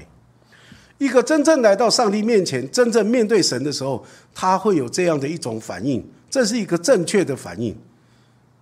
[0.99, 7.75] 一个真正来到上帝面前，真正面对神的时候，他会有这样的一种反应，这是一个正确的反应。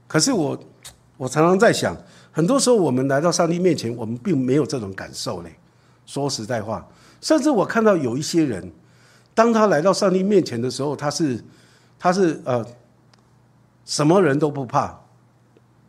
[0.08, 0.58] 可是我，
[1.18, 1.98] 我常常在想，
[2.32, 5.56] 很多时候我们来到上帝面前，我们并没有这种感受嘞。
[6.06, 6.88] 说实在话，
[7.20, 8.72] 甚至我看到有一些人，
[9.34, 11.44] 当他来到上帝面前的时候，他是，
[11.98, 12.63] 他是呃，
[13.84, 15.02] 什么人都不怕，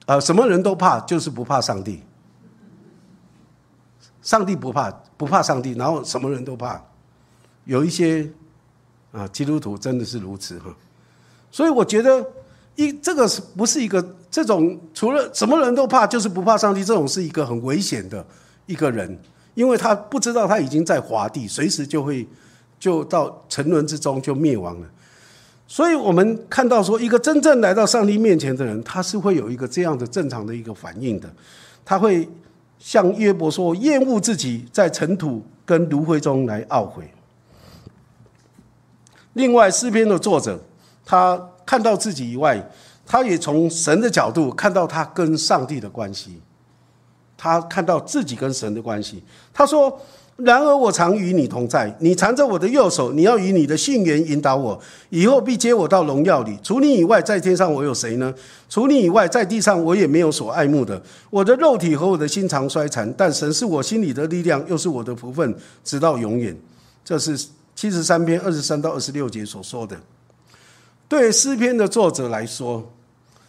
[0.07, 2.03] 呃，什么人都怕，就是不怕上帝。
[4.23, 6.83] 上帝不怕，不怕上帝，然后什么人都怕。
[7.65, 8.27] 有一些
[9.13, 10.75] 啊，基督徒真的是如此哈。
[11.51, 12.27] 所以我觉得。
[12.77, 16.85] 一这个是不是一个这种除了什么人都怕，就是不怕上帝？
[16.85, 18.25] 这种是一个很危险的
[18.67, 19.19] 一个人，
[19.55, 22.29] 因为他不知道他已经在滑地，随时就会
[22.79, 24.87] 就到沉沦之中就灭亡了。
[25.67, 31.33] 所以我们看到说，一个真正来到上帝面前的人，他是会有一个这样的正常的一个反应的，
[31.83, 32.29] 他会
[32.79, 37.11] 像约伯说，厌恶自己在尘土跟炉灰中来懊悔。
[39.33, 40.63] 另外诗篇的作者
[41.05, 41.43] 他。
[41.67, 42.71] 看到自己以外，
[43.05, 46.41] 他也从神的角度看到他跟上帝的关系。
[47.37, 49.23] 他看到自己跟神的关系。
[49.53, 50.01] 他说
[50.37, 56.59] ：“然而我常与你同在，你缠着我的右手，你要以你的信源引导我，以后必接我到荣耀里。
[56.63, 58.33] 除你以外，在天上我有谁呢？
[58.71, 61.03] 除你以外，在地上我也没有所爱慕的。
[61.29, 65.55] 我的肉体和我的心肠衰残，但神是我心里的力量，又是我的福分，
[65.85, 66.57] 直到永远。
[67.05, 67.37] 这是
[67.75, 69.95] 七十三篇二十三到二十六节所说的。
[71.09, 72.93] 对诗篇的作者来说，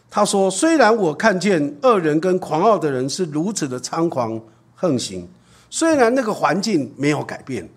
[0.10, 4.40] 他说：“虽然我看见恶人跟狂傲的人是如此的猖狂
[4.76, 5.28] 横行。”
[5.70, 7.68] 虽然那个环境没有改变，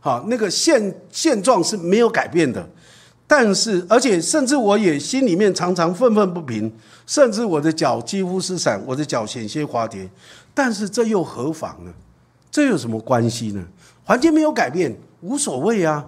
[0.00, 2.66] 好，那个现现状是没有改变的，
[3.26, 6.72] 但是，而且甚至我也心里面常常愤愤不平，
[7.06, 10.08] 甚至我的脚几乎失散，我的脚险些滑跌。
[10.54, 11.92] 但是这又何妨呢？
[12.50, 13.62] 这有什么关系呢？
[14.04, 16.02] 环境没有改变，无所谓啊。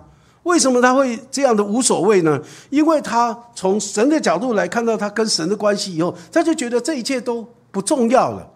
[0.47, 2.41] 为什么他会这样的无所谓呢？
[2.71, 8.49] 因为他从神的角度来看到他跟神的关系以后，他就觉得这一切都不重要了。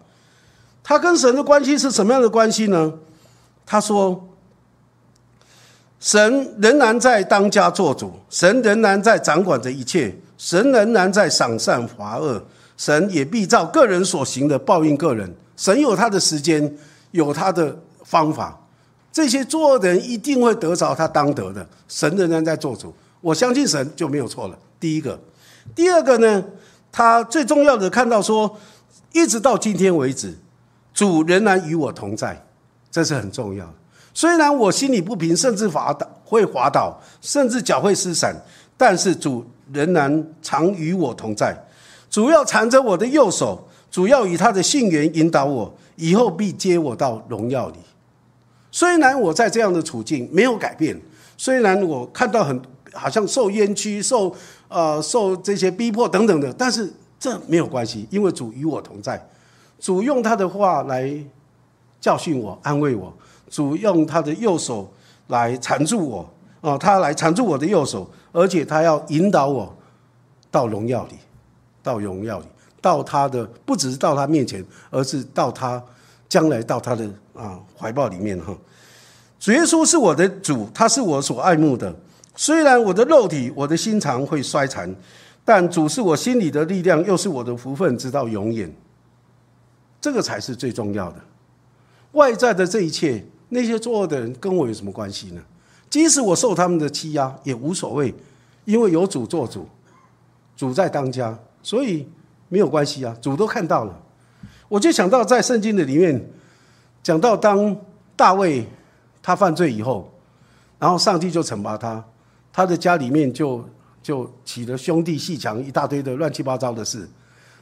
[0.81, 2.93] 他跟神的关系是什么样的关系呢？
[3.65, 4.29] 他说
[5.99, 12.41] ：“神仍然在当家做主，神仍然在掌管着一切，神仍然在赏善罚恶，
[12.77, 15.35] 神也必照个人所行的报应个人。
[15.57, 16.73] 神有他的时间，
[17.11, 18.59] 有他的方法，
[19.11, 21.67] 这些作恶的人一定会得着他当得的。
[21.87, 24.57] 神仍然在做主，我相信神就没有错了。
[24.79, 25.19] 第一个，
[25.75, 26.43] 第二个呢？
[26.91, 28.57] 他最重要的看到说，
[29.13, 30.37] 一直到今天为止。”
[30.93, 32.45] 主仍然与我同在，
[32.91, 33.73] 这是很重要的。
[34.13, 38.35] 虽然我心里不平，甚至滑倒，会滑倒，甚至脚会失散，
[38.75, 41.57] 但是主仍然常与我同在。
[42.09, 47.77] 主要缠着我的右手，主要以他的信源引导我，以后必接我到荣耀里。
[48.71, 50.99] 虽然我在这样的处境没有改变，
[51.37, 52.59] 虽然我看到很
[52.93, 54.33] 好像受冤屈、受
[54.69, 59.27] 呃受这些逼迫等等的，但是这没有关系，因为主与我同在。
[59.79, 61.11] 主用他的话来
[61.99, 63.11] 教训我、安慰我；
[63.49, 64.91] 主用他的右手
[65.27, 66.29] 来缠住我，
[66.61, 69.75] 啊，他来缠住我的右手，而且他要引导我
[70.49, 71.13] 到荣耀里，
[71.81, 72.45] 到荣耀里，
[72.79, 75.83] 到他的不只是到他面前，而是到他
[76.31, 78.55] 将来到他的啊怀抱里面哈。
[79.37, 81.93] 主耶稣是我的主，他是我所爱慕的。
[82.37, 84.95] 虽然我的肉体、我的心肠会衰残，
[85.43, 88.73] 但主是我心里的力量，又是我的福分，直到永远。
[89.99, 91.17] 这个才是最重要的。
[92.13, 95.41] 外在的这一切，那些作恶的人跟我有什么关系呢？
[95.89, 98.15] 即使我受他们的欺压也无所谓，
[98.63, 99.67] 因为有主做主，
[100.55, 102.07] 主在当家，所以
[102.47, 103.13] 没有关系啊。
[103.21, 104.00] 主都看到了，
[104.71, 106.29] 我就想到在圣经的里面
[107.03, 107.75] 讲到，当
[108.15, 108.65] 大卫
[109.21, 110.09] 他犯罪以后，
[110.79, 112.01] 然后上帝就惩罚他，
[112.53, 113.67] 他的家里面就
[114.01, 117.05] 就起了兄弟戏强一大堆的乱七八糟的事。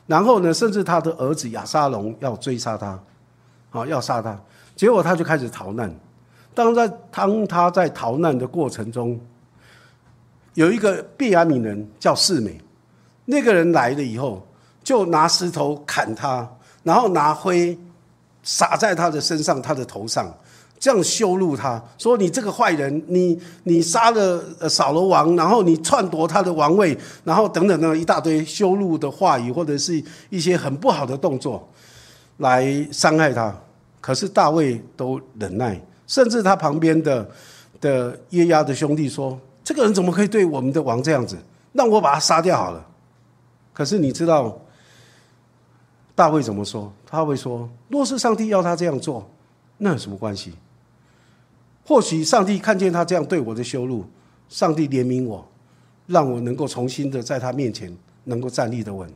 [0.06, 3.00] 然后呢，甚至他的儿子亚沙龙要追杀他，
[3.72, 4.40] 啊，要杀他，
[4.76, 5.92] 结果他就开始逃难。
[6.54, 9.20] 当在当他在逃难的过程中，
[10.54, 12.62] 有一个毕亚米人叫世美，
[13.26, 14.48] 那个人来了以后，
[14.84, 16.48] 就拿石头砍他，
[16.84, 17.78] 然后拿灰
[18.44, 20.34] 撒在他的身上、他的头上。
[20.82, 31.68] 这样羞辱他，说你这个坏人，你你杀了扫罗王，然后你篡夺他的王位，然后等等的一大堆羞辱的话语，或者是一些很不好的动作，
[32.38, 33.54] 来伤害他。
[34.00, 35.78] 可是大卫都忍耐，
[36.08, 37.30] 甚至他旁边的
[37.82, 41.38] 的耶押的兄弟说：“这个人怎么可以对我们的王这样子？
[41.74, 42.88] 让我把他杀掉好了。”
[43.76, 44.58] 可是你知道
[46.20, 46.92] 大卫怎么说？
[47.08, 49.26] 他会说：“若是上帝要他这样做，
[49.78, 50.52] 那有什么关系？”
[51.88, 54.04] 或许上帝看见他这样对我的羞辱，
[54.50, 55.48] 上帝怜悯我，
[56.08, 57.90] 让我能够重新的在他面前
[58.26, 59.10] 能够站立的稳，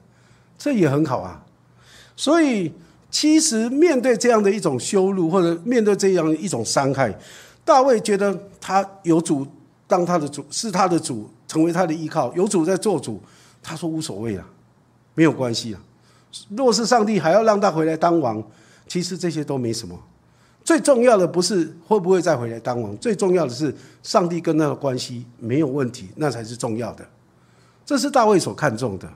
[0.57, 1.43] 这也很好啊。
[2.15, 2.71] 所以，
[3.11, 7.13] 其实面对这样的一种羞辱，或者面对这样一种伤害，
[7.65, 9.45] 大卫觉得他有主
[9.87, 13.21] 当他的主，是他的主，成为他的依靠，有主在做主，
[13.61, 14.47] 他说无所谓啊，
[15.15, 15.81] 没有关系啊。
[16.49, 18.43] 若是上帝还要让他回来当王，
[18.87, 19.97] 其实这些都没什么。
[20.63, 27.05] 最重要的不是会不会再回来当王，最重要的是上帝跟他的关系没有问题，那才是重要的。
[27.85, 29.11] 这是大卫所看重的，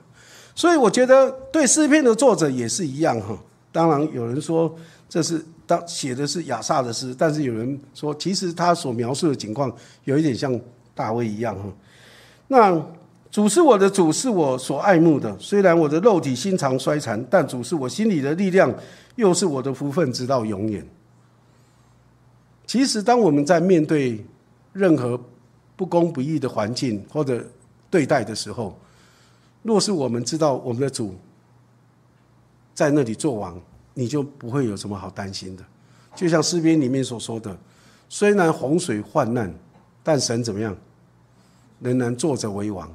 [0.54, 3.34] 所以我觉得对诗篇的作者也是一样哈。
[3.72, 4.74] 当然有人说
[5.08, 10.60] 这是当写的是亚萨的诗，但是有人说其实他所描述的情况有一点像
[10.94, 11.64] 大卫一样哈。
[12.48, 12.86] 那
[13.30, 15.36] 主是我的主，是我所爱慕的。
[15.38, 18.74] 虽然我的肉体心肠衰残，但主是我心里的力量，
[19.16, 20.86] 又是我的福分，直到永远。
[22.66, 24.24] 其实，当我们在面对
[24.72, 25.20] 任何
[25.76, 27.44] 不公不义的环境或者
[27.90, 28.78] 对待的时候，
[29.62, 31.14] 若是我们知道我们的主
[32.74, 33.60] 在那里做王，
[33.92, 35.62] 你就不会有什么好担心的。
[36.14, 37.56] 就像诗篇里面所说的
[38.08, 39.52] ：“虽然洪水泛滥，
[40.02, 40.74] 但神怎么样？
[41.80, 42.90] 仍然坐着为王。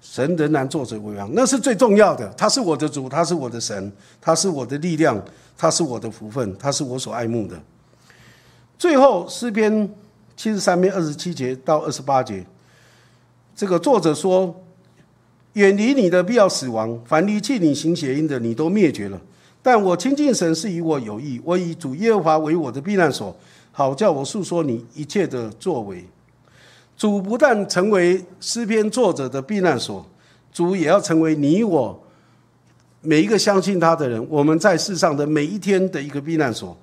[0.00, 2.26] 神仍然坐着为王，那是最重要的。
[2.30, 5.22] 他是我的主，他是我的神，他是我的力量，
[5.58, 7.60] 他是我的福分，他是我所爱慕的。
[8.78, 9.88] 最后诗篇
[10.36, 12.46] 七十三篇二十七节到二十八节，
[13.54, 14.58] 这个作者说
[15.52, 19.20] ：“远离你的必要死亡，凡离弃你行邪淫的，你都灭绝了。
[19.62, 23.36] 但我亲近神是与我有益，我以主耶和华为我的避难所，
[23.70, 26.02] 好叫我诉说你一切的作为。”
[27.00, 30.04] 主不但成为诗篇作者的避难所，
[30.52, 31.98] 主也要成为你我
[33.00, 36.76] 每一个相信他的人，我们在世上的每一天的一个避难所，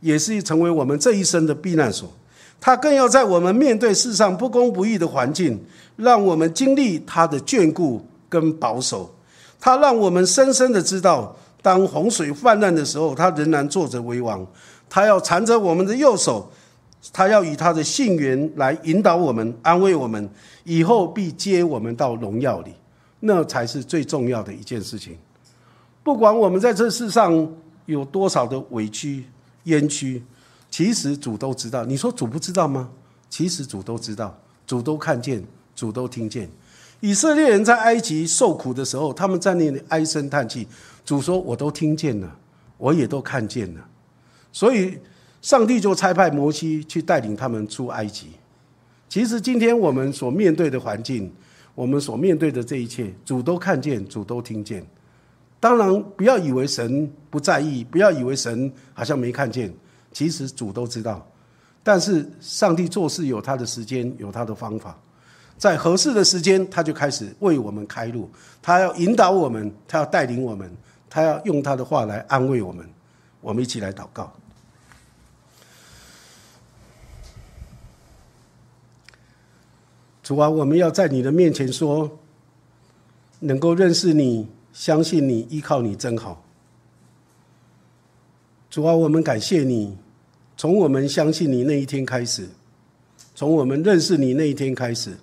[0.00, 2.12] 也是成为我们这一生的避难所。
[2.60, 5.58] 他更要在我们面对世上不公不义的环境，
[5.96, 9.10] 让我们经历他的眷顾跟保守。
[9.58, 14.46] 他让我们深深的知道，当洪水泛滥的时候，他仍然坐着为王。
[14.90, 16.52] 他要缠着我们的右手。
[17.10, 20.30] 他要以他的信源来引导我们，安慰我们，
[20.62, 22.72] 以后必接我们到荣耀里，
[23.18, 25.18] 那才是最重要的一件事情。
[26.04, 27.52] 不管我们在这世上
[27.86, 29.24] 有多少的委屈、
[29.64, 30.22] 冤屈，
[30.70, 31.84] 其实主都知道。
[31.84, 32.88] 你说主不知道吗？
[33.28, 35.42] 其实主都知道，主都看见，
[35.74, 36.48] 主都听见。
[37.00, 40.68] 以色列人在埃及受苦的时候，他们在那里唉声叹气，
[41.04, 42.36] 主说：“我都听见了，
[42.78, 43.80] 我也都看见了。”
[44.52, 44.96] 所以。
[45.42, 48.28] 上帝就差派摩西去带领他们出埃及。
[49.08, 51.30] 其实今天我们所面对的环境，
[51.74, 54.86] 我们所面对的这一切，主都看见，主都听见。
[55.60, 59.72] 当然，不要以为神不在意，不要以为神好像没看见，
[60.12, 61.24] 其实主都知道。
[61.82, 64.96] 但是上帝做事有他的时间，有他的方法，
[65.58, 68.30] 在合适的时间，他就开始为我们开路，
[68.62, 70.70] 他要引导我们，他要带领我们，
[71.10, 72.88] 他要用他的话来安慰我们。
[73.40, 74.32] 我们一起来祷告。
[80.22, 82.18] 主啊，我们要在你的面前说，
[83.40, 86.44] 能够认识你、相信你、依靠你，真好。
[88.70, 89.96] 主啊，我们感谢你，
[90.56, 92.48] 从我们相信你那一天开始，
[93.34, 95.18] 从我们认识你那一天开始，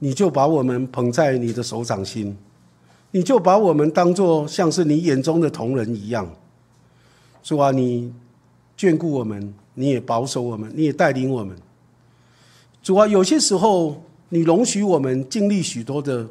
[0.00, 2.36] 你就把我们捧在你的手掌心，
[3.12, 6.28] 你就把我们当作像是你眼中的同人一样。
[7.44, 8.12] 主啊，你
[8.76, 11.56] 眷顾我们，你也保守我们，你也带领我们。
[12.88, 16.26] 主啊，有些时候你容许我们经历许多的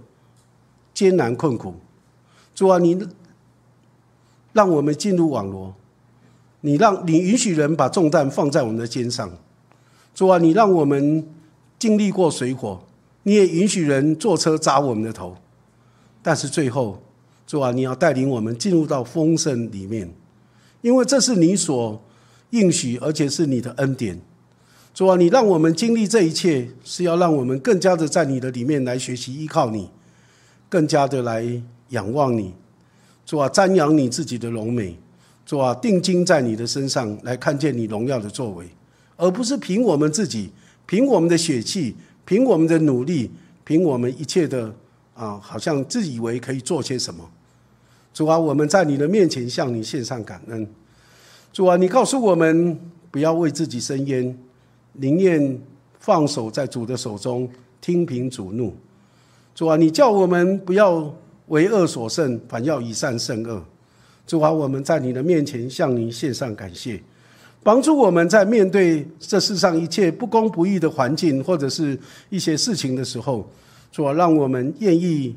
[0.92, 1.76] 艰难困苦。
[2.56, 2.98] 主啊，你
[4.54, 5.76] 让我们进入网罗，
[6.62, 9.32] 你让你允许人把重担放在我们的肩上。
[10.16, 11.28] 主啊，你让我们
[11.78, 12.82] 经历过水火，
[13.22, 15.38] 你也允许人坐车砸我们的头。
[16.24, 17.00] 但是最后，
[17.46, 20.12] 主啊，你要带领我们进入到丰盛里面，
[20.82, 22.02] 因为这是你所
[22.50, 24.20] 应许，而且是你的恩典。
[24.98, 29.92] 主啊，你让我们经历这一切，是要让我们更加的在你的里面来学习依靠你，
[30.70, 31.46] 更加的来
[31.90, 32.52] 仰望你。
[33.24, 34.98] 主啊，瞻仰你自己的荣美。
[35.46, 38.66] 主啊，定睛在你的身上来看见你荣耀的作为，
[39.18, 40.50] 而不是凭我们自己，
[40.88, 41.96] 凭我们的血气，
[42.26, 43.30] 凭我们的努力，
[43.64, 44.74] 凭我们一切的
[45.14, 47.30] 啊，好像自以为可以做些什么。
[48.16, 50.68] 主啊，我们在你的面前向你献上感恩。
[51.54, 52.80] 主啊，你告诉我们
[53.12, 54.36] 不要为自己生冤。
[55.00, 55.62] 宁愿
[56.00, 57.48] 放手在主的手中，
[57.80, 58.74] 听凭主怒。
[59.54, 61.14] 主啊，你叫我们不要
[61.48, 63.64] 为恶所胜，反要以善胜恶。
[64.26, 67.02] 主啊，我们在你的面前向你献上感谢，
[67.64, 71.98] 帮助我们在面对这世上一切不公不义的环境或者是
[72.30, 73.48] 一些事情的时候，
[73.92, 75.36] 主啊，让我们愿意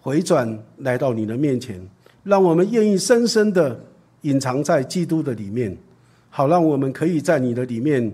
[0.00, 1.80] 回转来到你的面前，
[2.24, 3.78] 让我们愿意深深的
[4.22, 5.76] 隐藏在基督的里面，
[6.30, 8.12] 好让我们可以在你的里面。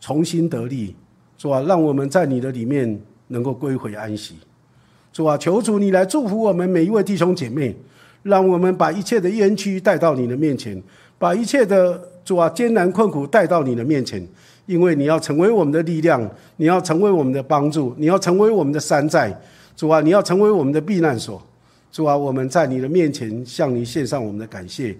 [0.00, 0.94] 重新得力，
[1.36, 4.36] 主啊，让我们在你的里面能够归回安息。
[5.12, 7.74] 主啊，求主你来祝福我们每一位弟兄姐妹，
[8.22, 10.80] 让我们把一切的冤屈带到你的面前，
[11.18, 14.24] 把一切的主啊艰难困苦带到你的面前，
[14.66, 19.34] 因为你要成为我们的力量，你要成为我们的帮助，你要成为我们的山寨。
[19.74, 21.42] 主啊，你要成为我们的避难所。
[21.90, 24.94] 主啊，我们在你的面前向你献上我们的感谢，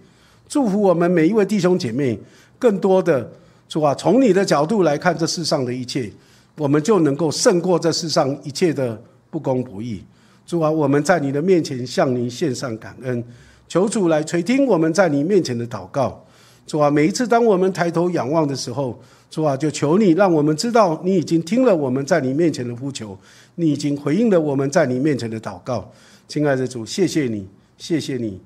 [0.49, 2.19] 祝福我们每一位弟兄姐妹，
[2.59, 3.31] 更多的。
[3.69, 6.11] 主啊，从你的角度来看这世上的一切，
[6.57, 9.01] 我们就能够胜过这世上一切的
[9.31, 10.03] 不公不义。
[10.47, 13.25] 主啊，我们在你的面前向你献上感恩，
[13.67, 16.25] 求主来垂听我们在你面前的祷告。
[16.67, 18.97] 主啊，每一次当我们抬头仰望的时候，
[19.29, 23.19] 主啊，就求你让我们知道你已经听了我们在你面前的呼求，
[23.57, 25.91] 你已经回应了我们在你面前的祷告。
[26.29, 28.41] 亲爱的主，谢谢你，谢谢你，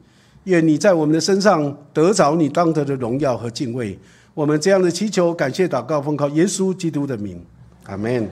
[0.45, 3.99] 愿你在我们的身上得着你当得的荣耀和敬畏。
[4.35, 7.45] 我们这样的祈求，感谢祷告，奉靠耶稣基督的名，
[7.85, 8.29] 阿门。